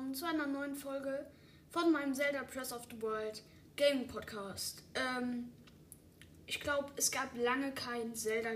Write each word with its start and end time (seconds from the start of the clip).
willkommen 0.00 0.14
zu 0.14 0.24
einer 0.24 0.46
neuen 0.46 0.74
Folge 0.74 1.26
von 1.68 1.92
meinem 1.92 2.14
Zelda 2.14 2.42
Press 2.44 2.72
of 2.72 2.88
the 2.90 3.02
World 3.02 3.42
Gaming 3.76 4.06
Podcast. 4.06 4.82
Ähm, 4.94 5.50
ich 6.46 6.58
glaube, 6.58 6.90
es 6.96 7.10
gab 7.10 7.36
lange 7.36 7.72
kein 7.72 8.14
Zelda 8.14 8.48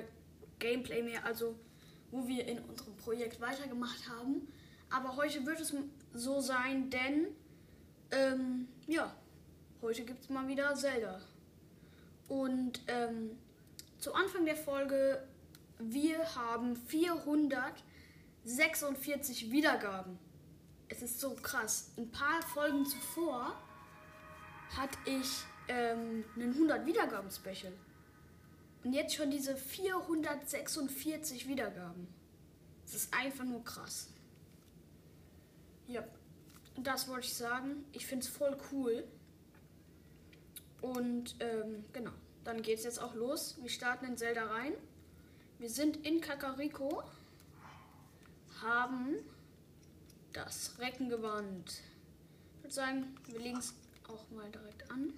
Gameplay 0.59 1.03
mehr, 1.03 1.22
also 1.22 1.54
wo 2.11 2.26
wir 2.26 2.49
in 2.49 2.61
unserem 2.61 2.97
Projekt 2.97 3.43
weitergemacht 3.43 4.08
haben. 4.08 4.49
Aber 4.88 5.17
heute 5.17 5.44
wird 5.44 5.61
es 5.61 5.75
so 6.15 6.40
sein, 6.40 6.88
denn 6.88 7.26
ähm, 8.11 8.67
ja, 8.87 9.15
heute 9.83 10.03
gibt 10.04 10.22
es 10.22 10.31
mal 10.31 10.49
wieder 10.49 10.74
Zelda. 10.74 11.21
Und 12.26 12.81
ähm, 12.87 13.37
zu 13.99 14.15
Anfang 14.15 14.47
der 14.47 14.56
Folge, 14.56 15.22
wir 15.79 16.37
haben 16.37 16.74
446 16.74 19.51
Wiedergaben. 19.51 20.23
Es 20.88 21.02
ist 21.02 21.20
so 21.20 21.34
krass. 21.34 21.91
Ein 21.97 22.11
paar 22.11 22.43
Folgen 22.43 22.84
zuvor 22.87 23.56
hatte 24.77 24.98
ich 25.05 25.45
ähm, 25.69 26.25
einen 26.37 26.52
100 26.52 26.87
Wiedergaben 26.87 27.30
Special. 27.30 27.73
Und 28.83 28.92
jetzt 28.92 29.15
schon 29.15 29.30
diese 29.30 29.56
446 29.56 31.48
Wiedergaben. 31.48 32.06
Das 32.84 32.95
ist 32.95 33.15
einfach 33.15 33.45
nur 33.45 33.65
krass. 33.65 34.09
Ja, 35.87 36.05
das 36.77 37.09
wollte 37.09 37.27
ich 37.27 37.34
sagen. 37.34 37.84
Ich 37.92 38.06
finde 38.06 38.27
es 38.27 38.30
voll 38.30 38.56
cool. 38.73 39.05
Und 40.83 41.37
ähm, 41.41 41.84
genau, 41.95 42.12
dann 42.45 42.61
geht 42.61 42.78
es 42.78 42.84
jetzt 42.84 43.01
auch 43.01 43.14
los. 43.14 43.56
Wir 43.61 43.70
starten 43.70 44.05
in 44.05 44.16
Zelda 44.19 44.45
rein. 44.45 44.75
Wir 45.59 45.70
sind 45.70 46.05
in 46.06 46.20
Kakariko, 46.20 47.03
haben 48.61 49.16
das 50.35 50.75
Reckengewand. 50.79 51.81
Ich 52.57 52.63
würde 52.63 52.75
sagen, 52.75 53.17
wir 53.29 53.41
legen 53.41 53.59
es 53.59 53.73
auch 54.09 54.31
mal 54.31 54.51
direkt 54.51 54.91
an 54.91 55.15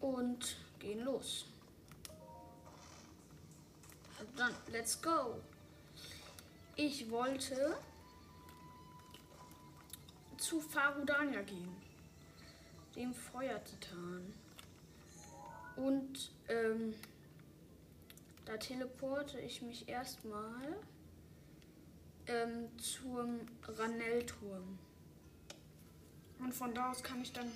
und 0.00 0.56
gehen 0.78 1.04
los. 1.04 1.46
Und 4.20 4.38
dann, 4.38 4.52
let's 4.70 5.00
go. 5.00 5.40
Ich 6.76 7.10
wollte 7.10 7.76
zu 10.36 10.60
Farudania 10.60 11.42
gehen, 11.42 11.76
dem 12.96 13.14
Feuertitan. 13.14 14.34
Und 15.76 16.32
ähm, 16.48 16.94
da 18.44 18.56
teleporte 18.56 19.38
ich 19.40 19.62
mich 19.62 19.88
erstmal 19.88 20.76
ähm, 22.26 22.68
zum 22.78 23.40
Ranellturm. 23.66 24.78
Und 26.38 26.52
von 26.52 26.74
da 26.74 26.90
aus 26.90 27.02
kann 27.02 27.22
ich 27.22 27.32
dann 27.32 27.50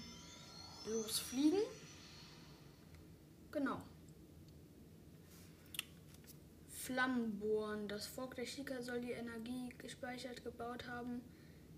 losfliegen. 0.86 1.60
Genau. 3.52 3.80
Flammenbohren. 6.68 7.88
Das 7.88 8.06
Volk 8.06 8.36
der 8.36 8.46
Shika 8.46 8.80
soll 8.80 9.00
die 9.00 9.10
Energie 9.10 9.70
gespeichert 9.78 10.44
gebaut 10.44 10.86
haben, 10.86 11.20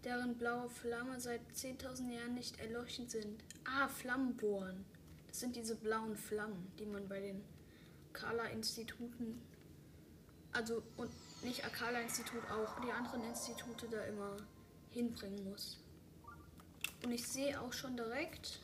deren 0.04 0.36
blaue 0.36 0.68
Flamme 0.68 1.18
seit 1.18 1.40
10.000 1.54 2.12
Jahren 2.12 2.34
nicht 2.34 2.60
erleuchtend 2.60 3.10
sind. 3.10 3.42
Ah, 3.64 3.88
Flammenbohren. 3.88 4.84
Das 5.26 5.40
sind 5.40 5.56
diese 5.56 5.76
blauen 5.76 6.16
Flammen, 6.16 6.70
die 6.78 6.86
man 6.86 7.08
bei 7.08 7.20
den 7.20 7.42
Kala-Instituten, 8.12 9.40
also 10.52 10.82
und 10.96 11.10
nicht 11.42 11.64
Akala-Institut, 11.64 12.42
auch 12.50 12.80
die 12.80 12.92
anderen 12.92 13.24
Institute 13.24 13.88
da 13.88 14.02
immer 14.04 14.36
hinbringen 14.90 15.50
muss. 15.50 15.78
Und 17.04 17.12
ich 17.12 17.26
sehe 17.26 17.60
auch 17.60 17.72
schon 17.72 17.96
direkt 17.96 18.60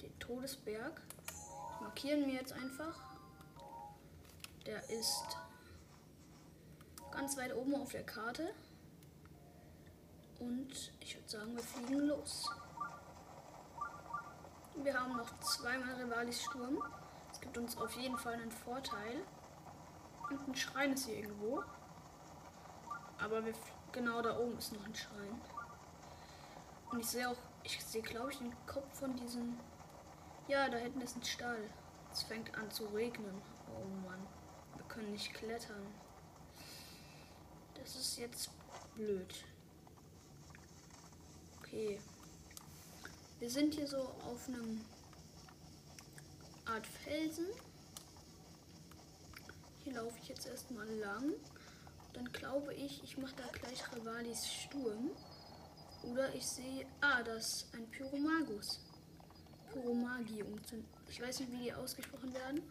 den 0.00 0.18
Todesberg. 0.18 1.00
Markieren 1.80 2.26
wir 2.26 2.34
jetzt 2.34 2.52
einfach. 2.52 2.98
Der 4.66 4.88
ist 4.88 5.36
ganz 7.10 7.36
weit 7.36 7.54
oben 7.54 7.74
auf 7.74 7.92
der 7.92 8.04
Karte. 8.04 8.54
Und 10.40 10.92
ich 11.00 11.14
würde 11.16 11.28
sagen, 11.28 11.54
wir 11.54 11.62
fliegen 11.62 12.00
los. 12.08 12.50
Wir 14.82 14.98
haben 14.98 15.16
noch 15.16 15.38
zweimal 15.40 15.94
Rivalis 15.94 16.42
Sturm. 16.42 16.82
Es 17.30 17.40
gibt 17.40 17.56
uns 17.58 17.76
auf 17.76 17.92
jeden 17.92 18.18
Fall 18.18 18.34
einen 18.34 18.50
Vorteil. 18.50 19.22
Und 20.30 20.48
ein 20.48 20.54
Schrein 20.54 20.92
ist 20.92 21.06
hier 21.06 21.16
irgendwo. 21.16 21.62
Aber 23.18 23.44
wir, 23.44 23.54
genau 23.92 24.22
da 24.22 24.38
oben 24.38 24.58
ist 24.58 24.72
noch 24.72 24.84
ein 24.84 24.94
Schrein. 24.94 25.40
Und 26.90 27.00
ich 27.00 27.06
sehe 27.06 27.28
auch, 27.28 27.36
ich 27.62 27.82
sehe 27.84 28.02
glaube 28.02 28.32
ich 28.32 28.38
den 28.38 28.54
Kopf 28.66 28.98
von 28.98 29.14
diesem. 29.16 29.58
Ja, 30.48 30.68
da 30.68 30.76
hinten 30.76 31.00
ist 31.00 31.16
ein 31.16 31.24
Stall. 31.24 31.70
Es 32.12 32.22
fängt 32.22 32.54
an 32.56 32.70
zu 32.70 32.86
regnen. 32.86 33.40
Oh 33.68 34.06
Mann. 34.06 34.26
Wir 34.76 34.84
können 34.86 35.12
nicht 35.12 35.32
klettern. 35.34 35.86
Das 37.74 37.96
ist 37.96 38.18
jetzt 38.18 38.50
blöd. 38.94 39.44
Okay. 41.58 42.00
Wir 43.40 43.50
sind 43.50 43.74
hier 43.74 43.86
so 43.86 43.98
auf 43.98 44.48
einem 44.48 44.80
Art 46.66 46.86
Felsen. 46.86 47.46
Hier 49.84 49.94
laufe 49.94 50.18
ich 50.20 50.28
jetzt 50.28 50.46
erstmal 50.46 50.88
lang. 50.96 51.34
Dann 52.14 52.24
glaube 52.32 52.74
ich, 52.74 53.02
ich 53.04 53.18
mache 53.18 53.34
da 53.36 53.46
gleich 53.52 53.82
Rivalis 53.94 54.46
Sturm. 54.46 55.10
Oder 56.02 56.34
ich 56.34 56.46
sehe, 56.46 56.86
ah, 57.00 57.22
das 57.22 57.46
ist 57.46 57.74
ein 57.74 57.88
Pyromagus. 57.90 58.80
Pyromagi. 59.72 60.44
Ich 61.08 61.20
weiß 61.20 61.40
nicht, 61.40 61.52
wie 61.52 61.64
die 61.64 61.72
ausgesprochen 61.74 62.32
werden. 62.32 62.62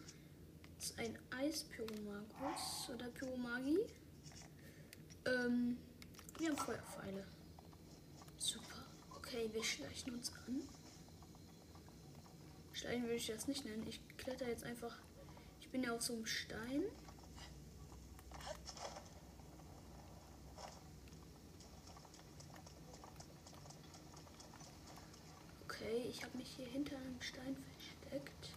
Das 0.76 0.90
ist 0.90 0.98
ein 0.98 1.18
Eispyromagus 1.36 2.90
oder 2.92 3.08
Pyromagi. 3.10 3.78
Ähm, 5.26 5.78
wir 6.38 6.48
haben 6.48 6.56
Feuerpfeile. 6.56 7.24
Super. 8.38 8.84
Okay, 9.16 9.48
wir 9.52 9.62
schleichen 9.62 10.14
uns 10.14 10.32
an. 10.46 10.68
Schleichen 12.72 13.02
würde 13.04 13.16
ich 13.16 13.26
das 13.26 13.46
nicht 13.46 13.64
nennen. 13.64 13.86
Ich 13.86 14.00
kletter 14.16 14.48
jetzt 14.48 14.64
einfach. 14.64 14.98
Ich 15.60 15.70
bin 15.70 15.82
ja 15.82 15.92
auf 15.94 16.02
so 16.02 16.14
einem 16.14 16.26
Stein. 16.26 16.84
Okay, 25.64 26.06
ich 26.08 26.22
habe 26.22 26.36
mich 26.36 26.43
hier 26.56 26.66
hinter 26.66 26.96
einem 26.96 27.20
Stein 27.20 27.56
versteckt. 27.56 28.50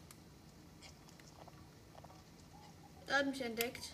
Er 3.08 3.20
hat 3.20 3.26
mich 3.28 3.42
entdeckt. 3.42 3.92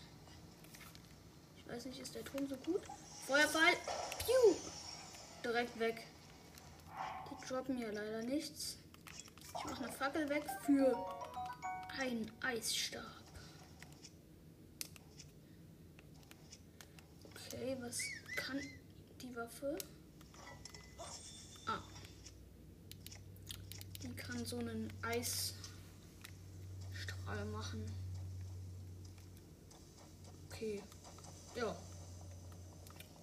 Ich 1.58 1.68
weiß 1.68 1.86
nicht, 1.86 2.00
ist 2.00 2.16
der 2.16 2.26
Ton 2.26 2.48
so 2.48 2.56
gut? 2.58 2.82
Feuerball. 3.28 3.74
Piu. 4.20 4.56
Direkt 5.44 5.80
weg. 5.80 6.08
Die 7.30 7.48
droppen 7.48 7.78
ja 7.78 7.92
leider 7.92 8.24
nichts. 8.24 8.78
Ich 9.58 9.66
mache 9.66 9.84
eine 9.84 9.94
Fackel 9.94 10.28
weg 10.30 10.46
für 10.66 11.24
einen 12.00 12.32
Eisstab. 12.42 13.02
Okay, 17.30 17.78
was 17.80 18.00
kann 18.36 18.60
die 19.22 19.36
Waffe? 19.36 19.78
Ah. 21.68 21.80
So 24.46 24.58
einen 24.58 24.92
Eisstrahl 25.02 25.56
machen. 27.52 27.86
Okay. 30.48 30.84
Ja. 31.56 31.74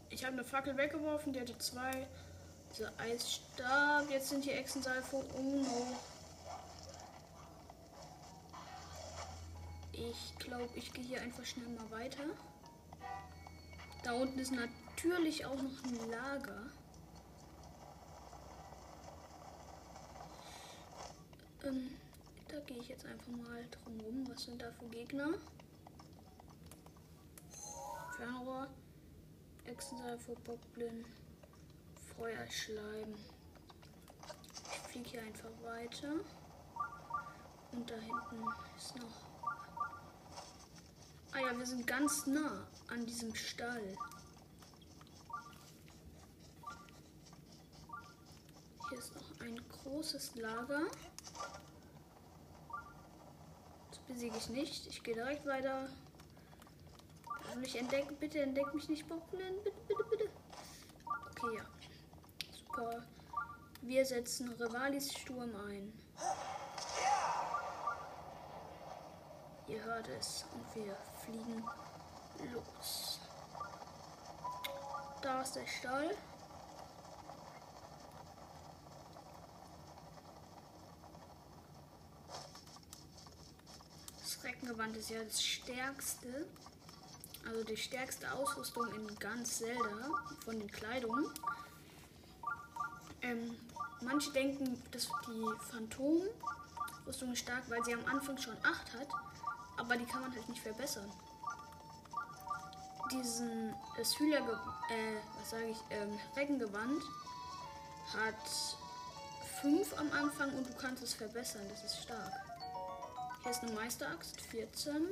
Ich 0.09 0.25
habe 0.25 0.33
eine 0.33 0.45
Fackel 0.45 0.77
weggeworfen, 0.77 1.33
die 1.33 1.41
hatte 1.41 1.59
zwei. 1.59 2.09
Dieser 2.73 2.93
Eisstab. 2.99 4.09
Jetzt 4.11 4.31
sind 4.31 4.45
die 4.47 4.53
Echsensalvo. 4.53 5.25
Oh 5.37 5.43
no. 5.43 5.99
Ich 9.93 10.35
glaube, 10.39 10.71
ich 10.75 10.93
gehe 10.93 11.05
hier 11.05 11.21
einfach 11.21 11.45
schnell 11.45 11.69
mal 11.69 11.91
weiter. 11.91 12.25
Da 14.03 14.15
unten 14.15 14.39
ist 14.39 14.53
natürlich 14.53 15.45
auch 15.45 15.61
noch 15.61 15.85
ein 15.85 16.11
Lager. 16.11 16.63
Ähm, 21.71 21.91
da 22.49 22.59
gehe 22.61 22.79
ich 22.79 22.89
jetzt 22.89 23.07
einfach 23.07 23.29
mal 23.29 23.65
drum 23.71 24.01
rum. 24.01 24.29
Was 24.29 24.45
sind 24.45 24.61
da 24.61 24.71
für 24.73 24.87
Gegner? 24.89 25.31
Fernrohr, 28.17 28.69
Echsensalvo, 29.65 30.35
Bockblin, 30.45 31.05
Feuerschleim. 32.17 33.15
Ich 34.73 34.79
fliege 34.91 35.11
hier 35.11 35.23
einfach 35.23 35.51
weiter. 35.63 36.13
Und 37.73 37.89
da 37.89 37.95
hinten 37.95 38.45
ist 38.77 38.97
noch. 38.97 39.29
Ah 41.33 41.39
ja, 41.39 41.57
wir 41.57 41.67
sind 41.67 41.87
ganz 41.87 42.27
nah 42.27 42.67
an 42.89 43.07
diesem 43.07 43.33
Stall. 43.35 43.97
Hier 48.89 48.99
ist 48.99 49.15
noch 49.15 49.41
ein 49.41 49.61
großes 49.69 50.35
Lager 50.35 50.87
besiege 54.13 54.37
ich 54.37 54.49
nicht. 54.49 54.87
Ich 54.87 55.03
gehe 55.03 55.15
direkt 55.15 55.47
weiter. 55.47 55.89
Mich 57.57 57.77
entdecken, 57.77 58.17
bitte 58.19 58.41
entdeck 58.41 58.73
mich 58.75 58.89
nicht, 58.89 59.09
Bockblin. 59.09 59.63
Bitte, 59.65 59.81
bitte, 59.87 60.05
bitte. 60.11 60.31
Okay, 61.31 61.57
ja. 61.57 61.65
Super. 62.53 63.03
Wir 63.83 64.05
setzen 64.05 64.51
Rivalis 64.53 65.13
Sturm 65.13 65.55
ein. 65.69 65.93
Ihr 69.67 69.83
hört 69.85 70.09
es 70.09 70.45
und 70.53 70.75
wir 70.75 70.97
fliegen 71.25 71.65
los. 72.53 73.21
Da 75.23 75.43
ist 75.43 75.57
der 75.57 75.67
Stall. 75.67 76.17
Das 84.41 84.51
Reckengewand 84.51 84.97
ist 84.97 85.11
ja 85.11 85.23
das 85.23 85.43
stärkste. 85.43 86.47
Also 87.47 87.65
die 87.65 87.77
stärkste 87.77 88.33
Ausrüstung 88.33 88.87
in 88.95 89.19
ganz 89.19 89.59
Zelda 89.59 90.11
von 90.45 90.59
den 90.59 90.71
Kleidungen. 90.71 91.27
Ähm, 93.21 93.57
manche 94.01 94.31
denken, 94.33 94.83
dass 94.93 95.09
die 95.27 95.71
Phantom-Rüstung 95.71 97.33
ist 97.33 97.41
stark, 97.41 97.69
weil 97.69 97.85
sie 97.85 97.93
am 97.93 98.05
Anfang 98.07 98.39
schon 98.39 98.57
8 98.63 98.67
hat. 98.95 99.09
Aber 99.77 99.97
die 99.97 100.07
kann 100.07 100.23
man 100.23 100.35
halt 100.35 100.49
nicht 100.49 100.63
verbessern. 100.63 101.11
Diesen 103.13 103.75
das 103.99 104.19
Hühler, 104.19 104.39
äh, 104.39 105.17
was 105.39 105.51
sage 105.51 105.67
ich, 105.67 105.79
ähm, 105.91 106.19
Reckengewand 106.35 107.03
hat 108.15 108.77
5 109.61 109.99
am 109.99 110.11
Anfang 110.13 110.55
und 110.55 110.67
du 110.67 110.75
kannst 110.75 111.03
es 111.03 111.13
verbessern. 111.13 111.63
Das 111.69 111.85
ist 111.85 112.03
stark. 112.05 112.50
Hier 113.43 113.53
ist 113.53 113.63
eine 113.63 113.73
Meisteraxt, 113.73 114.39
14. 114.39 115.09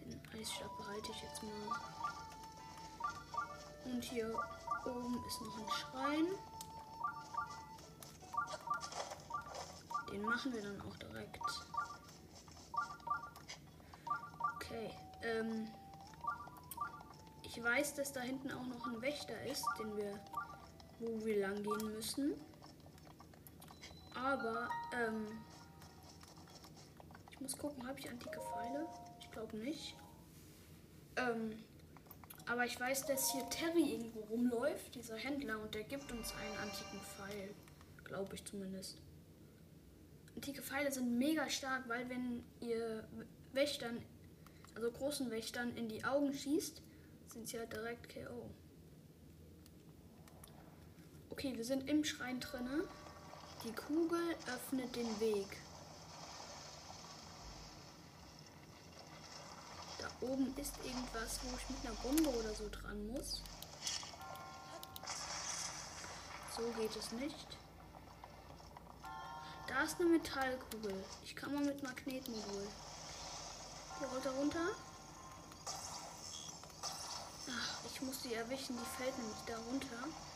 Den 0.00 0.20
Eisstab 0.32 0.76
behalte 0.78 1.10
ich 1.10 1.22
jetzt 1.22 1.42
mal. 1.42 1.80
Und 3.86 4.04
hier 4.04 4.38
oben 4.86 5.24
ist 5.26 5.40
noch 5.40 5.58
ein 5.58 5.70
Schrein. 5.70 6.26
Den 10.12 10.22
machen 10.22 10.52
wir 10.52 10.62
dann 10.62 10.80
auch 10.80 10.96
direkt. 10.96 11.40
Okay. 14.54 14.90
Ähm, 15.22 15.68
ich 17.42 17.60
weiß, 17.60 17.94
dass 17.94 18.12
da 18.12 18.20
hinten 18.20 18.52
auch 18.52 18.66
noch 18.66 18.86
ein 18.86 19.02
Wächter 19.02 19.42
ist, 19.46 19.66
den 19.80 19.96
wir, 19.96 20.20
wo 21.00 21.24
wir 21.24 21.40
lang 21.40 21.60
gehen 21.64 21.92
müssen. 21.92 22.34
Aber 24.14 24.68
ähm, 24.92 25.26
ich 27.30 27.40
muss 27.40 27.58
gucken, 27.58 27.86
habe 27.86 27.98
ich 27.98 28.08
antike 28.08 28.40
Pfeile? 28.40 28.86
Ich 29.20 29.30
glaube 29.30 29.56
nicht. 29.56 29.96
Ähm, 31.16 31.62
aber 32.46 32.66
ich 32.66 32.78
weiß, 32.78 33.06
dass 33.06 33.32
hier 33.32 33.48
Terry 33.48 33.92
irgendwo 33.92 34.20
rumläuft, 34.20 34.94
dieser 34.94 35.16
Händler, 35.16 35.60
und 35.60 35.74
der 35.74 35.84
gibt 35.84 36.12
uns 36.12 36.32
einen 36.34 36.56
antiken 36.58 37.00
Pfeil. 37.00 37.54
Glaube 38.04 38.34
ich 38.34 38.44
zumindest. 38.44 38.98
Antike 40.36 40.62
Pfeile 40.62 40.92
sind 40.92 41.18
mega 41.18 41.48
stark, 41.48 41.88
weil 41.88 42.08
wenn 42.08 42.44
ihr 42.60 43.08
Wächtern, 43.52 44.02
also 44.74 44.90
großen 44.90 45.30
Wächtern, 45.30 45.76
in 45.76 45.88
die 45.88 46.04
Augen 46.04 46.32
schießt, 46.34 46.82
sind 47.28 47.48
sie 47.48 47.58
halt 47.58 47.72
direkt 47.72 48.12
KO. 48.12 48.50
Okay, 51.30 51.56
wir 51.56 51.64
sind 51.64 51.88
im 51.88 52.04
Schrein 52.04 52.40
drinne. 52.40 52.84
Die 53.64 53.72
Kugel 53.72 54.36
öffnet 54.46 54.94
den 54.94 55.20
Weg. 55.20 55.56
Da 59.98 60.06
oben 60.20 60.54
ist 60.58 60.74
irgendwas, 60.84 61.40
wo 61.42 61.56
ich 61.56 61.70
mit 61.70 61.86
einer 61.86 61.94
Bombe 62.00 62.28
oder 62.38 62.54
so 62.54 62.68
dran 62.68 63.06
muss. 63.06 63.42
So 66.54 66.62
geht 66.78 66.94
es 66.94 67.10
nicht. 67.12 67.56
Da 69.66 69.82
ist 69.82 69.98
eine 69.98 70.10
Metallkugel. 70.10 71.02
Ich 71.24 71.34
kann 71.34 71.54
mal 71.54 71.64
mit 71.64 71.82
Magnetmodul. 71.82 72.68
Die 73.98 74.04
rollt 74.04 74.26
da 74.26 74.30
runter. 74.32 74.68
Ach, 77.48 77.78
ich 77.86 78.02
muss 78.02 78.20
die 78.20 78.34
erwischen. 78.34 78.76
Die 78.76 79.02
fällt 79.02 79.16
nämlich 79.16 79.38
da 79.46 79.56
runter. 79.56 80.33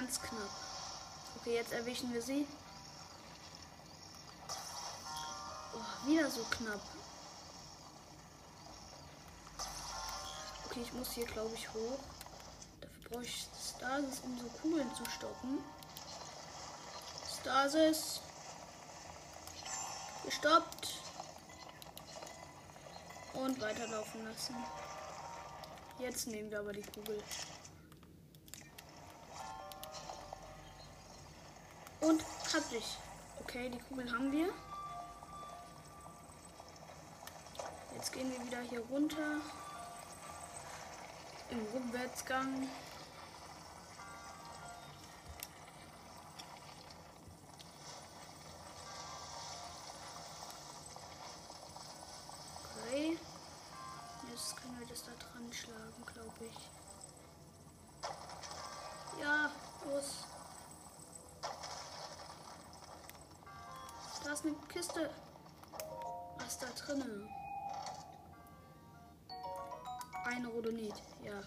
Ganz 0.00 0.18
knapp. 0.18 0.50
Okay, 1.36 1.56
jetzt 1.56 1.72
erwischen 1.72 2.10
wir 2.14 2.22
sie. 2.22 2.46
Oh, 5.74 6.08
wieder 6.08 6.30
so 6.30 6.42
knapp. 6.44 6.80
Okay, 10.64 10.80
ich 10.80 10.92
muss 10.94 11.12
hier, 11.12 11.26
glaube 11.26 11.54
ich, 11.54 11.68
hoch. 11.74 11.98
Dafür 12.80 13.10
brauche 13.10 13.24
ich 13.24 13.46
Stasis, 13.62 14.20
um 14.20 14.38
so 14.38 14.46
Kugeln 14.62 14.90
zu 14.94 15.04
stoppen. 15.04 15.58
Stasis. 17.38 18.20
Gestoppt. 20.24 20.94
Und 23.34 23.60
weiterlaufen 23.60 24.24
lassen. 24.24 24.56
Jetzt 25.98 26.26
nehmen 26.26 26.50
wir 26.50 26.60
aber 26.60 26.72
die 26.72 26.80
Kugel. 26.84 27.22
Und 32.00 32.24
hab. 32.52 32.62
Okay, 33.40 33.70
die 33.70 33.78
Kugel 33.78 34.10
haben 34.10 34.32
wir. 34.32 34.48
Jetzt 37.94 38.12
gehen 38.12 38.30
wir 38.30 38.46
wieder 38.46 38.60
hier 38.60 38.80
runter. 38.90 39.40
Im 41.50 41.66
Rückwärtsgang. 41.74 42.68
Ist 64.40 64.46
eine 64.46 64.56
Kiste. 64.68 65.10
Was 66.38 66.58
da 66.58 66.66
drinnen? 66.78 67.28
Ein 70.24 70.46
Rodonit, 70.46 70.94
ja. 71.22 71.42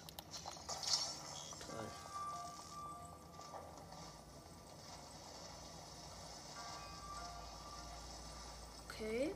Okay. 8.87 9.33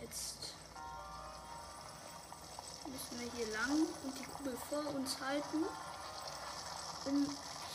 Jetzt 0.00 0.54
müssen 2.86 3.20
wir 3.20 3.30
hier 3.32 3.52
lang 3.52 3.86
und 4.04 4.18
die 4.18 4.24
Kugel 4.24 4.56
vor 4.68 4.94
uns 4.94 5.20
halten, 5.20 5.64
um 7.06 7.26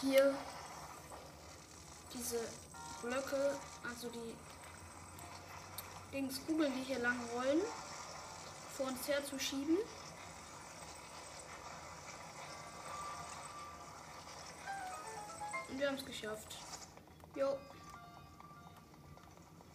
hier 0.01 0.35
diese 2.13 2.39
Blöcke, 3.01 3.55
also 3.87 4.09
die 4.09 4.35
Dingskugeln, 6.13 6.71
die 6.73 6.83
hier 6.83 6.99
lang 6.99 7.19
rollen, 7.33 7.61
vor 8.75 8.87
uns 8.87 9.07
her 9.07 9.23
zu 9.25 9.39
schieben. 9.39 9.77
Und 15.69 15.79
wir 15.79 15.87
haben 15.87 15.95
es 15.95 16.05
geschafft. 16.05 16.57
Jo. 17.35 17.57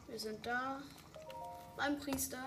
Wir 0.07 0.19
sind 0.19 0.47
da 0.47 0.81
beim 1.77 1.99
Priester 1.99 2.45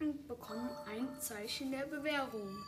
und 0.00 0.28
bekommen 0.28 0.70
ein 0.86 1.20
Zeichen 1.20 1.72
der 1.72 1.86
Bewährung. 1.86 2.64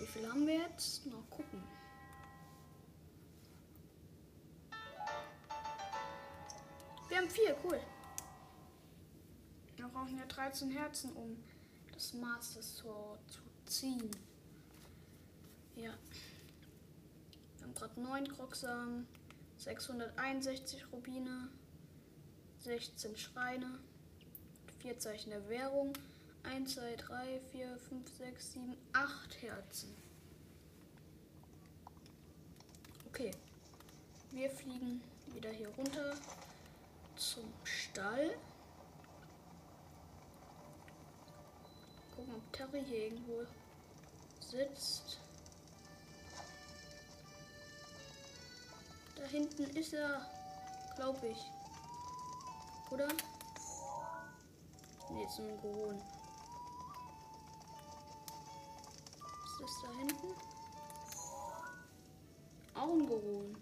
Wie 0.00 0.06
viel 0.06 0.28
haben 0.28 0.46
wir 0.46 0.56
jetzt? 0.56 1.06
Noch 1.06 1.28
gucken. 1.30 1.62
Haben 7.22 7.30
vier, 7.30 7.56
cool. 7.64 7.80
Wir 9.76 9.86
brauchen 9.88 10.18
ja 10.18 10.26
13 10.26 10.70
Herzen, 10.70 11.12
um 11.12 11.36
das 11.92 12.14
Master 12.14 12.62
Sword 12.62 13.20
zu 13.30 13.40
ziehen. 13.66 14.10
Ja. 15.76 15.92
Wir 17.58 17.62
haben 17.62 17.74
gerade 17.74 18.00
9 18.00 18.28
Krocksamen, 18.28 19.06
661 19.56 20.84
Rubine, 20.92 21.48
16 22.60 23.16
Schreine, 23.16 23.78
4 24.80 24.98
Zeichen 24.98 25.30
der 25.30 25.48
Währung, 25.48 25.92
1, 26.42 26.74
2, 26.74 26.96
3, 26.96 27.40
4, 27.52 27.78
5, 27.78 28.16
6, 28.18 28.52
7, 28.52 28.76
8 28.92 29.42
Herzen. 29.42 29.94
Okay. 33.06 33.30
Wir 34.32 34.50
fliegen 34.50 35.02
wieder 35.34 35.50
hier 35.50 35.68
runter 35.68 36.16
zum 37.30 37.52
Stall. 37.64 38.36
Gucken, 42.16 42.34
ob 42.34 42.52
Terry 42.52 42.84
hier 42.84 43.04
irgendwo 43.04 43.46
sitzt. 44.40 45.18
Da 49.16 49.24
hinten 49.24 49.64
ist 49.76 49.92
er, 49.92 50.26
glaube 50.96 51.28
ich. 51.28 51.38
Oder? 52.90 53.08
Ne, 55.10 55.24
ist 55.24 55.38
ein. 55.38 56.02
Ist 59.44 59.60
das 59.60 59.82
da 59.82 59.98
hinten? 59.98 60.34
Auch 62.74 62.92
ein 62.92 63.06
Goron. 63.06 63.56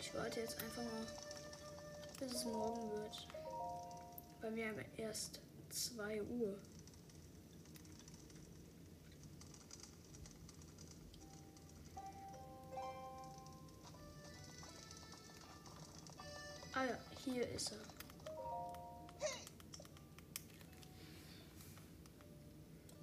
Ich 0.00 0.14
warte 0.14 0.40
jetzt 0.40 0.60
einfach 0.62 0.82
mal, 0.82 1.25
bis 2.26 2.38
es 2.38 2.44
morgen 2.46 2.90
wird. 2.90 3.28
Bei 4.40 4.50
mir 4.50 4.68
haben 4.68 4.84
erst 4.96 5.40
2 5.70 6.22
Uhr. 6.22 6.58
Ah 16.74 16.84
ja, 16.84 16.98
hier 17.24 17.48
ist 17.48 17.72
er. 17.72 17.78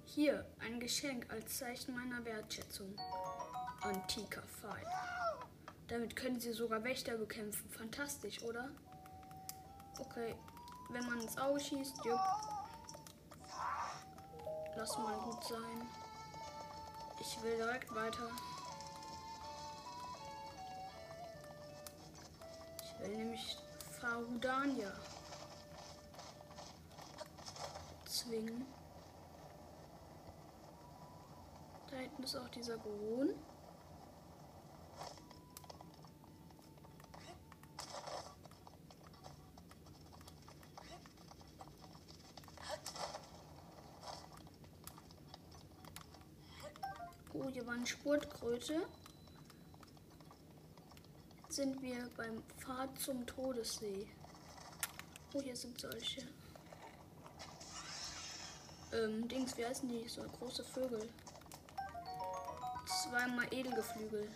Hier 0.04 0.46
ein 0.60 0.78
Geschenk 0.78 1.26
als 1.32 1.58
Zeichen 1.58 1.94
meiner 1.94 2.24
Wertschätzung. 2.24 2.94
Antiker 3.80 4.42
Pfeil. 4.42 4.86
Damit 5.88 6.14
können 6.14 6.38
sie 6.38 6.52
sogar 6.52 6.84
Wächter 6.84 7.16
bekämpfen. 7.16 7.68
Fantastisch, 7.70 8.40
oder? 8.42 8.70
Okay, 10.00 10.34
wenn 10.90 11.06
man 11.06 11.20
ins 11.20 11.38
Auge 11.38 11.60
schießt, 11.60 12.04
jupp. 12.04 12.20
Lass 14.76 14.98
mal 14.98 15.16
gut 15.20 15.44
sein. 15.44 15.88
Ich 17.20 17.40
will 17.42 17.56
direkt 17.56 17.94
weiter. 17.94 18.28
Ich 22.82 23.00
will 23.00 23.16
nämlich 23.16 23.58
Farudania 24.00 24.92
zwingen. 28.06 28.66
Da 31.90 31.96
hinten 31.96 32.22
ist 32.22 32.36
auch 32.36 32.48
dieser 32.48 32.76
Goron. 32.78 33.34
Spurtkröte. 47.86 48.86
Jetzt 51.42 51.56
sind 51.56 51.80
wir 51.82 52.08
beim 52.16 52.42
Pfad 52.58 52.98
zum 52.98 53.26
Todessee. 53.26 54.06
Oh, 55.32 55.40
hier 55.40 55.56
sind 55.56 55.80
solche. 55.80 56.22
Ähm, 58.92 59.26
Dings, 59.28 59.56
wie 59.56 59.66
heißen 59.66 59.88
die? 59.88 60.08
So 60.08 60.22
große 60.22 60.64
Vögel. 60.64 61.08
Zweimal 62.86 63.46
Edelgeflügel. 63.52 64.28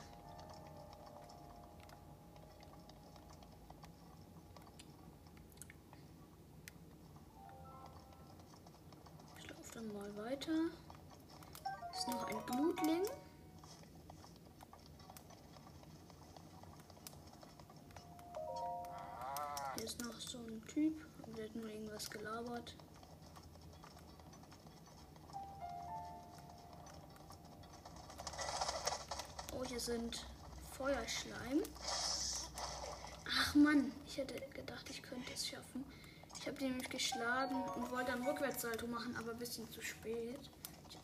Hier 19.79 19.87
ist 19.87 20.03
noch 20.03 20.21
so 20.21 20.39
ein 20.39 20.61
Typ, 20.67 21.07
der 21.37 21.45
hat 21.45 21.55
nur 21.55 21.69
irgendwas 21.69 22.11
gelabert. 22.11 22.75
Oh, 29.53 29.65
hier 29.65 29.79
sind 29.79 30.27
Feuerschleim. 30.73 31.63
Ach 33.31 33.55
Mann, 33.55 33.93
ich 34.05 34.17
hätte 34.17 34.35
gedacht, 34.49 34.91
ich 34.91 35.01
könnte 35.01 35.33
es 35.33 35.47
schaffen. 35.47 35.85
Ich 36.41 36.49
habe 36.49 36.59
nämlich 36.59 36.89
geschlagen 36.89 37.63
und 37.77 37.93
wollte 37.93 38.11
dann 38.11 38.27
Rückwärtssalto 38.27 38.89
machen, 38.89 39.15
aber 39.15 39.31
ein 39.31 39.39
bisschen 39.39 39.71
zu 39.71 39.81
spät. 39.81 40.51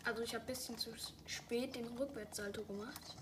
Also 0.05 0.23
ich 0.23 0.35
habe 0.35 0.43
ein 0.43 0.49
bisschen 0.49 0.77
zu 0.79 0.91
spät 1.27 1.77
den 1.77 1.87
Rückwärtssalto 1.97 2.65
gemacht. 2.65 3.15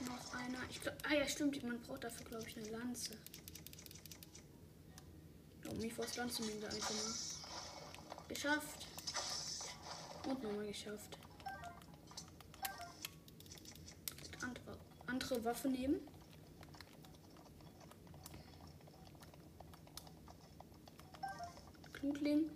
Noch 0.00 0.31
einer. 0.42 0.58
Ich 0.70 0.80
glaube, 0.80 0.98
ah 1.08 1.14
ja, 1.14 1.26
stimmt. 1.26 1.62
Man 1.62 1.80
braucht 1.82 2.04
dafür, 2.04 2.26
glaube 2.26 2.48
ich, 2.48 2.56
eine 2.56 2.68
Lanze. 2.70 3.16
Um 5.68 5.78
mich 5.78 5.96
Land 6.16 6.32
zu 6.32 6.42
nehmen, 6.42 6.64
einfach 6.64 6.90
mal. 6.90 7.14
Geschafft. 8.28 8.86
Und 10.26 10.42
nochmal 10.42 10.66
geschafft. 10.66 11.18
Andere, 14.42 14.78
andere 15.06 15.44
Waffe 15.44 15.68
nehmen. 15.68 16.00
Blutling. 21.92 22.50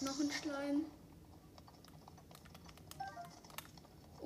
Noch 0.00 0.20
ein 0.20 0.30
Schleim. 0.30 0.84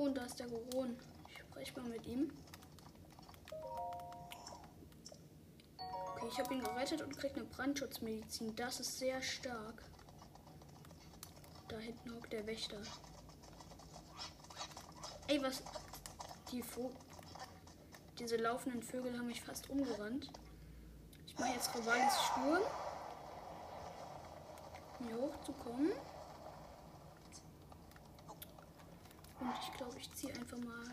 Und 0.00 0.16
da 0.16 0.24
ist 0.24 0.38
der 0.38 0.46
Goron. 0.48 0.96
Ich 1.28 1.38
spreche 1.40 1.78
mal 1.78 1.90
mit 1.90 2.06
ihm. 2.06 2.32
Okay, 5.76 6.26
ich 6.26 6.38
habe 6.38 6.54
ihn 6.54 6.62
gerettet 6.62 7.02
und 7.02 7.18
kriege 7.18 7.34
eine 7.34 7.44
Brandschutzmedizin. 7.44 8.56
Das 8.56 8.80
ist 8.80 8.98
sehr 8.98 9.20
stark. 9.20 9.82
Da 11.68 11.76
hinten 11.76 12.14
hockt 12.14 12.32
der 12.32 12.46
Wächter. 12.46 12.78
Ey, 15.28 15.42
was? 15.42 15.62
Die 16.50 16.62
Vo 16.62 16.90
Diese 18.18 18.36
laufenden 18.36 18.82
Vögel 18.82 19.18
haben 19.18 19.26
mich 19.26 19.42
fast 19.42 19.68
umgerannt. 19.68 20.30
Ich 21.26 21.38
mache 21.38 21.52
jetzt 21.52 21.76
Rivalis 21.76 22.18
Sturm. 22.22 22.62
Um 24.98 25.08
hier 25.08 25.18
hochzukommen. 25.18 25.92
Und 29.40 29.54
ich 29.62 29.72
glaube, 29.72 29.98
ich 29.98 30.09
ziehe 30.20 30.34
einfach 30.34 30.58
mal 30.58 30.84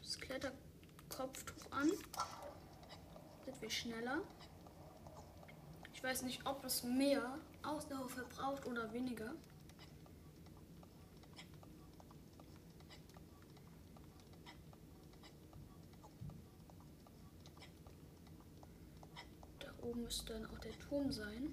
das 0.00 0.20
Kletterkopftuch 0.20 1.72
an. 1.72 1.90
Sind 3.44 3.60
wir 3.60 3.70
schneller. 3.70 4.20
Ich 5.92 6.04
weiß 6.04 6.22
nicht, 6.22 6.46
ob 6.46 6.64
es 6.64 6.84
mehr 6.84 7.40
Ausdauer 7.64 8.08
verbraucht 8.08 8.64
oder 8.66 8.92
weniger. 8.92 9.34
Da 19.58 19.72
oben 19.82 20.04
müsste 20.04 20.34
dann 20.34 20.46
auch 20.46 20.58
der 20.60 20.78
Turm 20.78 21.10
sein. 21.10 21.52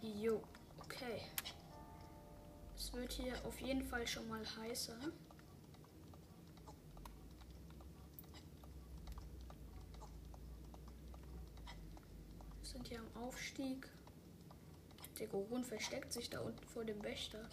Jo, 0.00 0.42
okay. 0.94 1.20
Es 2.76 2.92
wird 2.92 3.12
hier 3.12 3.34
auf 3.46 3.60
jeden 3.60 3.84
Fall 3.84 4.06
schon 4.06 4.28
mal 4.28 4.44
heißer. 4.44 4.96
Wir 12.60 12.66
sind 12.68 12.88
hier 12.88 13.00
am 13.00 13.22
Aufstieg. 13.22 13.88
Der 15.18 15.26
Goron 15.28 15.64
versteckt 15.64 16.12
sich 16.12 16.28
da 16.30 16.40
unten 16.40 16.66
vor 16.66 16.84
dem 16.84 17.02
Wächter. 17.02 17.48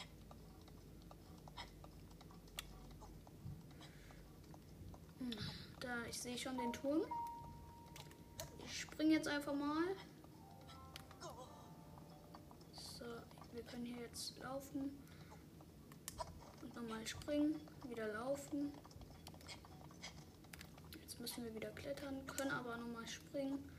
Hm, 5.19 5.31
Da, 5.79 6.05
ich 6.10 6.19
sehe 6.19 6.38
schon 6.38 6.58
den 6.58 6.74
Turm. 6.74 7.03
Ich 8.65 8.81
springe 8.81 9.13
jetzt 9.13 9.27
einfach 9.27 9.53
mal. 9.53 9.84
Wir 13.60 13.66
können 13.66 13.86
hier 13.86 14.04
jetzt 14.04 14.39
laufen. 14.39 14.89
Und 16.62 16.75
nochmal 16.75 17.06
springen, 17.06 17.60
wieder 17.84 18.08
laufen. 18.13 18.72
Jetzt 21.01 21.20
müssen 21.20 21.44
wir 21.44 21.54
wieder 21.54 21.70
klettern, 21.72 22.25
können 22.25 22.51
aber 22.51 22.78
nochmal 22.78 23.06
springen. 23.06 23.70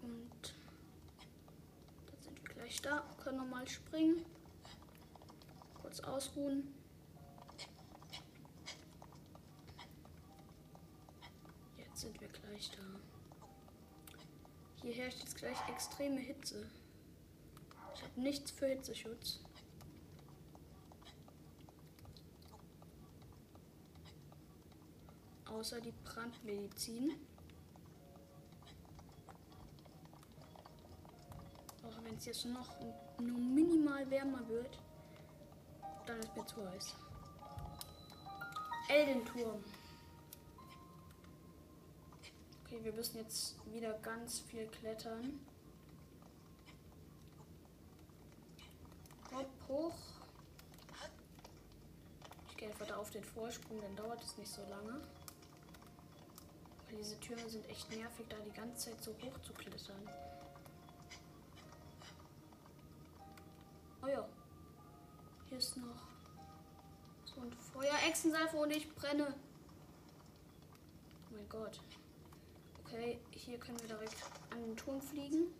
Und 0.00 0.54
dann 2.06 2.22
sind 2.22 2.42
wir 2.42 2.54
gleich 2.54 2.80
da, 2.80 3.04
können 3.22 3.36
nochmal 3.36 3.68
springen. 3.68 4.24
Kurz 5.82 6.00
ausruhen. 6.00 6.72
Jetzt 11.76 12.00
sind 12.00 12.18
wir 12.18 12.28
gleich 12.28 12.70
da. 12.70 12.99
Hier 14.82 14.94
herrscht 14.94 15.18
jetzt 15.20 15.36
gleich 15.36 15.56
extreme 15.68 16.20
Hitze. 16.20 16.66
Ich 17.94 18.02
habe 18.02 18.20
nichts 18.20 18.50
für 18.50 18.66
Hitzeschutz. 18.66 19.40
Außer 25.44 25.80
die 25.82 25.92
Brandmedizin. 26.04 27.12
Auch 31.82 32.04
wenn 32.04 32.14
es 32.16 32.24
jetzt 32.24 32.46
noch 32.46 32.80
nur 33.18 33.38
minimal 33.38 34.08
wärmer 34.08 34.48
wird, 34.48 34.78
dann 36.06 36.18
ist 36.20 36.34
mir 36.34 36.46
zu 36.46 36.66
heiß. 36.70 36.94
Eldenturm. 38.88 39.62
Okay, 42.70 42.84
wir 42.84 42.92
müssen 42.92 43.16
jetzt 43.16 43.56
wieder 43.72 43.94
ganz 43.94 44.38
viel 44.38 44.64
klettern. 44.68 45.40
Hopp, 49.32 49.50
hoch. 49.66 49.96
Ich 52.48 52.56
gehe 52.56 52.68
einfach 52.68 52.86
da 52.86 52.98
auf 52.98 53.10
den 53.10 53.24
Vorsprung, 53.24 53.80
dann 53.80 53.96
dauert 53.96 54.22
es 54.22 54.38
nicht 54.38 54.52
so 54.52 54.62
lange. 54.68 55.00
Weil 56.86 56.98
diese 56.98 57.18
Türme 57.18 57.48
sind 57.48 57.68
echt 57.68 57.90
nervig, 57.90 58.26
da 58.28 58.36
die 58.38 58.52
ganze 58.52 58.90
Zeit 58.90 59.02
so 59.02 59.10
hoch 59.14 59.36
zu 59.42 59.52
klettern. 59.52 60.08
Oh 64.00 64.06
ja. 64.06 64.28
Hier 65.48 65.58
ist 65.58 65.76
noch 65.76 66.06
so 67.24 67.40
ein 67.40 67.52
Feuerechsensalve 67.52 68.56
und 68.56 68.70
ich 68.70 68.94
brenne. 68.94 69.34
Oh 71.30 71.34
mein 71.34 71.48
Gott. 71.48 71.80
Okay, 72.92 73.20
hier 73.30 73.56
können 73.58 73.78
wir 73.80 73.86
direkt 73.86 74.16
an 74.50 74.60
den 74.62 74.76
Turm 74.76 75.00
fliegen. 75.00 75.54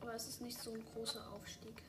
Aber 0.00 0.14
es 0.14 0.28
ist 0.28 0.40
nicht 0.40 0.56
so 0.56 0.70
ein 0.70 0.84
großer 0.94 1.20
Aufstieg. 1.32 1.82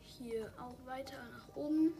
Hier 0.00 0.52
auch 0.58 0.74
weiter 0.86 1.22
nach 1.30 1.54
oben. 1.54 1.92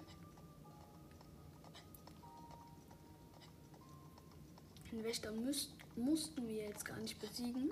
Den 4.91 5.05
Wächter 5.05 5.31
müsst, 5.31 5.71
mussten 5.95 6.49
wir 6.49 6.67
jetzt 6.67 6.85
gar 6.85 6.99
nicht 6.99 7.21
besiegen. 7.21 7.71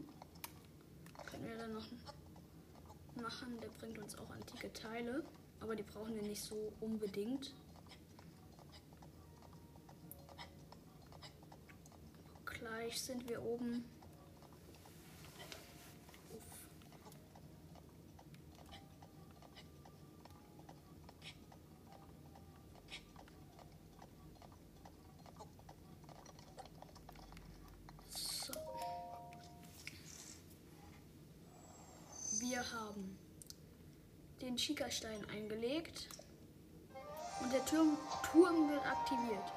Können 1.27 1.45
wir 1.45 1.59
dann 1.59 1.75
noch 1.75 1.87
machen. 3.17 3.59
Der 3.61 3.69
bringt 3.81 3.99
uns 3.99 4.17
auch 4.17 4.31
antike 4.31 4.73
Teile. 4.73 5.25
Aber 5.61 5.77
die 5.77 5.83
brauchen 5.83 6.15
wir 6.15 6.23
nicht 6.23 6.43
so 6.43 6.73
unbedingt. 6.81 7.53
Gleich 12.45 13.01
sind 13.01 13.29
wir 13.29 13.43
oben. 13.43 13.85
Uff. 16.31 16.69
So. 28.09 28.53
Wir 32.41 32.59
haben 32.73 33.17
den 34.61 34.77
Schickerstein 34.77 35.25
eingelegt 35.31 36.09
und 37.41 37.53
der 37.53 37.65
Turm, 37.65 37.97
Turm 38.31 38.71
wird 38.71 38.87
aktiviert. 38.87 39.53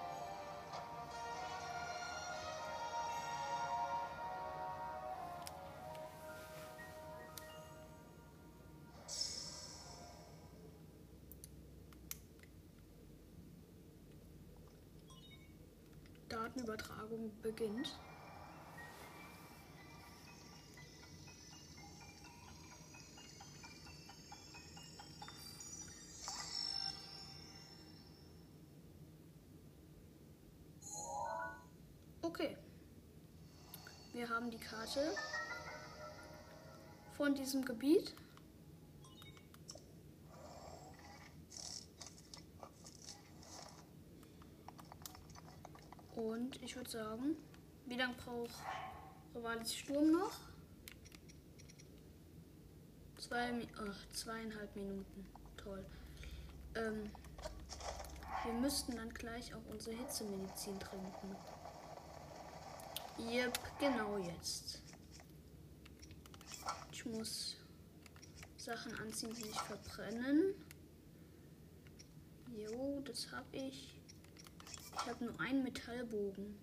Datenübertragung 16.30 17.32
beginnt. 17.42 18.00
Haben 34.44 34.52
die 34.52 34.58
Karte 34.58 35.16
von 37.16 37.34
diesem 37.34 37.64
Gebiet. 37.64 38.14
Und 46.18 46.62
ich 46.62 46.76
würde 46.76 46.90
sagen, 46.90 47.38
wie 47.86 47.96
lange 47.96 48.16
braucht 48.16 48.52
Rivalis 49.34 49.76
Sturm 49.76 50.12
noch? 50.12 50.38
Zwei, 53.18 53.66
ach, 53.78 54.10
zweieinhalb 54.12 54.76
Minuten. 54.76 55.26
Toll. 55.56 55.86
Ähm, 56.76 57.10
wir 58.44 58.54
müssten 58.56 58.98
dann 58.98 59.14
gleich 59.14 59.56
auch 59.56 59.66
unsere 59.72 59.96
Hitzemedizin 59.96 60.78
trinken. 60.82 61.34
Yep, 63.20 63.60
genau 63.80 64.18
jetzt. 64.18 64.82
Ich 66.92 67.06
muss 67.06 67.58
Sachen 68.58 68.94
anziehen, 69.00 69.34
die 69.36 69.44
sich 69.44 69.60
verbrennen. 69.60 70.56
Jo, 72.56 73.02
das 73.02 73.32
habe 73.32 73.58
ich. 73.58 74.00
Ich 74.96 75.06
habe 75.08 75.26
nur 75.26 75.40
einen 75.40 75.64
Metallbogen. 75.64 76.58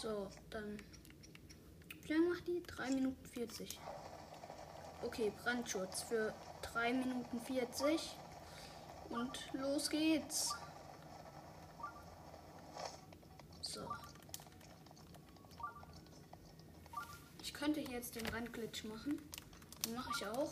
So, 0.00 0.28
dann. 0.50 0.82
Wie 2.02 2.12
lange 2.12 2.28
macht 2.30 2.46
die? 2.46 2.62
3 2.62 2.90
Minuten 2.90 3.26
40. 3.26 3.80
Okay, 5.02 5.32
Brandschutz 5.42 6.02
für 6.02 6.34
3 6.62 6.92
Minuten 6.92 7.40
40. 7.40 8.16
Und 9.14 9.52
los 9.52 9.88
geht's. 9.88 10.56
So. 13.60 13.80
Ich 17.42 17.54
könnte 17.54 17.78
hier 17.78 17.92
jetzt 17.92 18.16
den 18.16 18.26
Randglitch 18.26 18.84
machen. 18.84 19.20
Den 19.84 19.94
mache 19.94 20.10
ich 20.16 20.26
auch. 20.26 20.50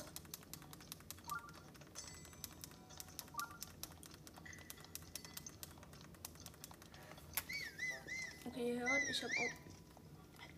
Okay, 8.45 8.75
ihr 8.75 8.81
hört, 8.81 9.03
ich 9.11 9.23
habe 9.23 9.33
auch. 9.39 9.73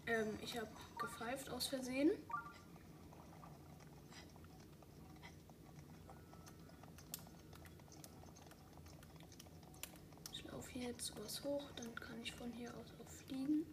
Ähm, 0.06 0.38
ich 0.42 0.58
habe 0.58 0.68
gepfeift 1.00 1.48
aus 1.48 1.68
Versehen. 1.68 2.10
Ich 10.32 10.44
laufe 11.04 11.16
hier 11.16 11.22
jetzt 11.22 11.40
was 11.40 11.44
hoch, 11.44 11.70
dann 11.76 11.94
kann 11.94 12.22
ich 12.22 12.32
von 12.32 12.50
hier 12.52 12.70
aus 12.70 12.86
auch 13.00 13.10
fliegen. 13.10 13.66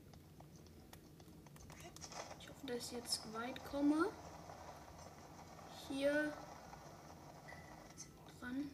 Ich 2.40 2.50
hoffe, 2.50 2.68
dass 2.68 2.78
ich 2.78 2.92
jetzt 2.92 3.34
weit 3.34 3.64
komme. 3.66 4.10
Hier 5.88 6.34
dran 8.40 8.70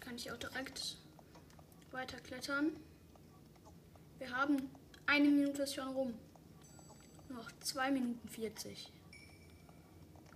kann 0.00 0.16
ich 0.16 0.30
auch 0.30 0.36
direkt 0.36 0.98
weiter 1.90 2.18
klettern. 2.20 2.76
Wir 4.18 4.30
haben 4.36 4.70
eine 5.06 5.28
Minute 5.28 5.66
schon 5.66 5.88
rum. 5.88 6.14
Noch 7.28 7.50
zwei 7.60 7.90
Minuten 7.90 8.28
40. 8.28 8.92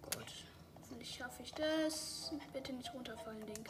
Gott, 0.02 0.32
hoffentlich 0.80 1.14
schaffe 1.14 1.42
ich 1.42 1.52
das. 1.52 2.32
Bitte 2.52 2.72
nicht 2.72 2.92
runterfallen, 2.94 3.44
Ding. 3.46 3.64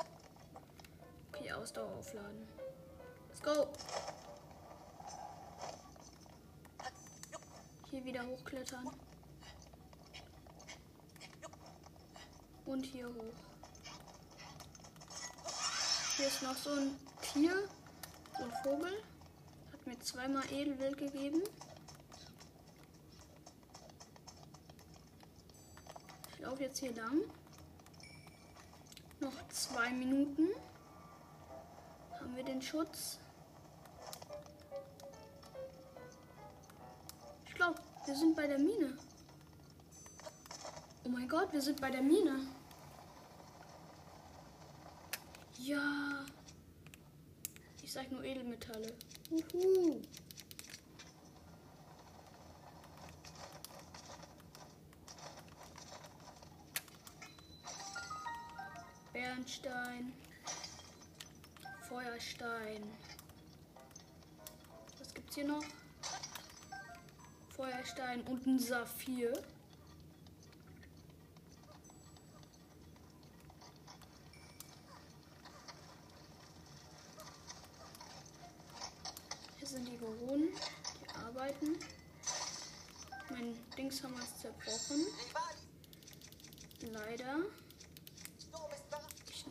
Okay, 1.32 1.52
Ausdauer 1.52 1.90
aufladen. 1.96 2.46
Go. 3.44 3.68
Hier 7.90 8.02
wieder 8.02 8.26
hochklettern. 8.26 8.90
Und 12.64 12.84
hier 12.84 13.06
hoch. 13.06 13.34
Hier 16.16 16.26
ist 16.26 16.42
noch 16.42 16.56
so 16.56 16.70
ein 16.70 16.96
Tier, 17.20 17.68
so 18.38 18.44
ein 18.44 18.52
Vogel. 18.62 19.02
Hat 19.72 19.86
mir 19.86 19.98
zweimal 20.00 20.50
Edelwild 20.50 20.96
gegeben. 20.96 21.42
Ich 26.30 26.38
laufe 26.38 26.62
jetzt 26.62 26.78
hier 26.78 26.94
lang. 26.94 27.20
Noch 29.20 29.48
zwei 29.48 29.90
Minuten. 29.90 30.48
Haben 32.18 32.36
wir 32.36 32.44
den 32.44 32.62
Schutz? 32.62 33.18
Wir 38.06 38.14
sind 38.14 38.36
bei 38.36 38.46
der 38.46 38.58
Mine. 38.58 38.96
Oh 41.04 41.08
mein 41.08 41.28
Gott, 41.28 41.52
wir 41.52 41.60
sind 41.60 41.80
bei 41.80 41.90
der 41.90 42.02
Mine. 42.02 42.46
Ja. 45.58 46.24
Ich 47.82 47.92
sag 47.92 48.10
nur 48.10 48.22
Edelmetalle. 48.24 48.92
Uhu. 49.30 50.00
Bernstein. 59.12 60.12
Feuerstein. 61.88 62.82
Was 64.98 65.14
gibt's 65.14 65.34
hier 65.34 65.46
noch? 65.46 65.64
Feuerstein 67.84 68.22
und 68.22 68.46
ein 68.46 68.58
Saphir. 68.58 69.32
Hier 79.58 79.68
sind 79.68 79.86
die 79.86 79.96
Bewohner, 79.96 80.46
die 80.46 81.26
arbeiten. 81.26 81.78
Mein 83.28 83.54
Dingshammer 83.76 84.18
ist 84.20 84.40
zerbrochen. 84.40 85.06
Leider. 86.90 87.36
Ich 89.28 89.44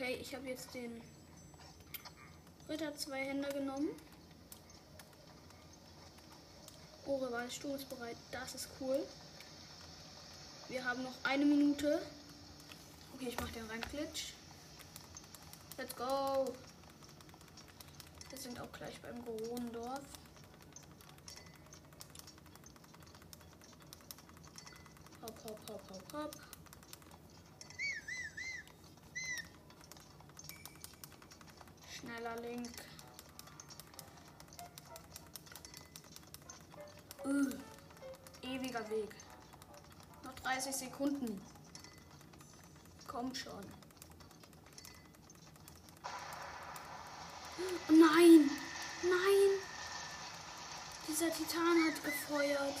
Okay, 0.00 0.17
ich 0.28 0.34
habe 0.34 0.46
jetzt 0.46 0.74
den 0.74 1.00
Ritter 2.68 2.94
zwei 2.94 3.24
Hände 3.24 3.48
genommen. 3.48 3.88
Oh, 7.06 7.16
Rivalsturm 7.16 7.76
ist 7.76 7.88
bereit. 7.88 8.16
Das 8.30 8.54
ist 8.54 8.68
cool. 8.78 9.02
Wir 10.68 10.84
haben 10.84 11.02
noch 11.02 11.14
eine 11.22 11.46
Minute. 11.46 12.02
Okay, 13.14 13.28
ich 13.28 13.40
mache 13.40 13.52
den 13.52 13.64
Reinglitch. 13.70 14.34
Let's 15.78 15.96
go. 15.96 16.52
Wir 18.28 18.38
sind 18.38 18.60
auch 18.60 18.70
gleich 18.72 19.00
beim 19.00 19.24
Goronendorf. 19.24 20.02
30 40.68 40.88
Sekunden. 40.88 41.40
Komm 43.06 43.34
schon. 43.34 43.52
Oh 47.58 47.92
nein! 47.92 48.50
Nein! 49.02 49.50
Dieser 51.08 51.32
Titan 51.32 51.86
hat 51.86 52.04
gefeuert. 52.04 52.74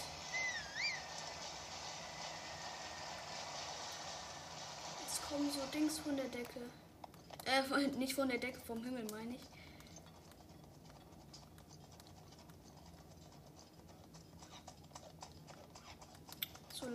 Jetzt 5.00 5.28
kommen 5.28 5.50
so 5.50 5.60
Dings 5.72 5.98
von 5.98 6.16
der 6.16 6.28
Decke. 6.28 6.60
Äh, 7.46 7.86
nicht 7.96 8.12
von 8.12 8.28
der 8.28 8.38
Decke, 8.38 8.60
vom 8.66 8.84
Himmel 8.84 9.06
meine 9.10 9.34
ich. 9.34 9.40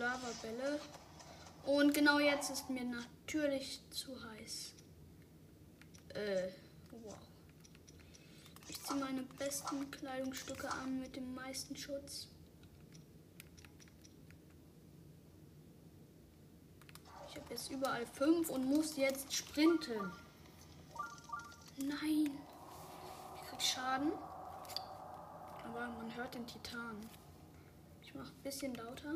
Lavabälle. 0.04 0.82
Und 1.66 1.94
genau 1.94 2.20
jetzt 2.20 2.50
ist 2.50 2.70
mir 2.70 2.84
natürlich 2.84 3.80
zu 3.90 4.12
heiß. 4.22 4.74
Äh, 6.10 6.50
wow. 6.92 7.16
Ich 8.68 8.84
ziehe 8.84 9.00
meine 9.00 9.24
besten 9.40 9.90
Kleidungsstücke 9.90 10.70
an 10.70 11.00
mit 11.00 11.16
dem 11.16 11.34
meisten 11.34 11.78
Schutz. 11.78 12.28
Ich 17.30 17.36
habe 17.38 17.50
jetzt 17.50 17.72
überall 17.72 18.06
fünf 18.06 18.50
und 18.50 18.66
muss 18.66 18.98
jetzt 18.98 19.34
sprinten. 19.34 20.12
Nein. 21.78 22.30
Ich 23.38 23.50
krieg 23.50 23.62
Schaden. 23.62 24.12
Aber 25.64 25.88
man 25.88 26.14
hört 26.14 26.36
den 26.36 26.46
Titan. 26.46 27.10
Ich 28.02 28.14
mache 28.14 28.34
ein 28.34 28.44
bisschen 28.44 28.76
lauter. 28.76 29.16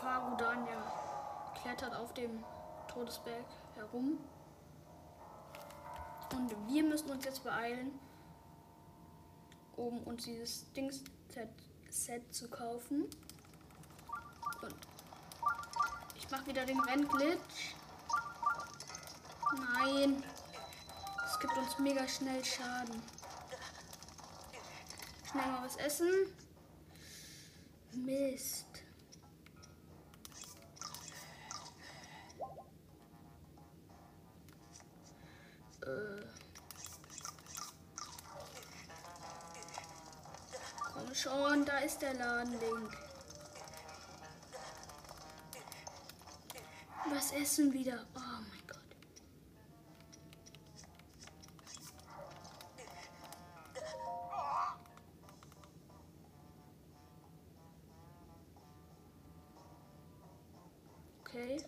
Farudania 0.00 0.92
klettert 1.60 1.94
auf 1.94 2.14
dem 2.14 2.44
Todesberg 2.86 3.44
herum. 3.74 4.18
Und 6.32 6.68
wir 6.68 6.84
müssen 6.84 7.10
uns 7.10 7.24
jetzt 7.24 7.42
beeilen, 7.42 7.98
um 9.76 10.02
uns 10.04 10.24
dieses 10.24 10.72
Dings-Set 10.72 11.48
Set 11.90 12.34
zu 12.34 12.48
kaufen. 12.48 13.04
Und 14.62 14.76
ich 16.14 16.30
mache 16.30 16.46
wieder 16.46 16.66
den 16.66 16.80
Rennglitch. 16.80 17.74
Nein. 19.56 20.22
Es 21.24 21.40
gibt 21.40 21.56
uns 21.56 21.78
mega 21.78 22.06
schnell 22.06 22.44
Schaden. 22.44 23.02
Schnell 25.30 25.46
mal 25.46 25.64
was 25.64 25.76
essen. 25.76 26.10
Mist. 27.92 28.67
Komm 40.92 41.14
schon, 41.14 41.64
da 41.64 41.78
ist 41.78 42.02
der 42.02 42.14
Ladenlink. 42.14 42.96
Was 47.10 47.32
essen 47.32 47.72
wieder? 47.72 48.06
Oh 48.14 48.20
mein 48.20 48.66
Gott. 48.66 48.78
Okay. 61.20 61.64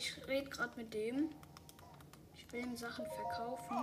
Ich 0.00 0.16
rede 0.26 0.48
gerade 0.48 0.72
mit 0.76 0.94
dem. 0.94 1.28
Ich 2.34 2.50
will 2.50 2.64
ihm 2.64 2.74
Sachen 2.76 3.04
verkaufen. 3.04 3.76